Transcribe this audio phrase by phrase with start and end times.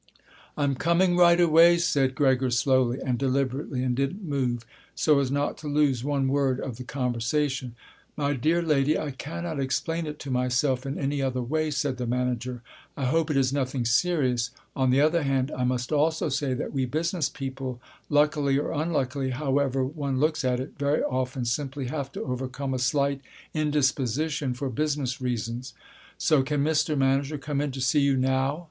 [0.57, 5.59] "I'm coming right away," said Gregor slowly and deliberately and didn't move, so as not
[5.59, 7.75] to lose one word of the conversation.
[8.17, 12.07] "My dear lady, I cannot explain it to myself in any other way," said the
[12.07, 12.63] manager;
[12.97, 14.49] "I hope it is nothing serious.
[14.75, 17.79] On the other hand, I must also say that we business people,
[18.09, 22.79] luckily or unluckily, however one looks at it, very often simply have to overcome a
[22.79, 23.21] slight
[23.53, 25.75] indisposition for business reasons."
[26.17, 26.97] "So can Mr.
[26.97, 28.59] Manager come in to see you now?"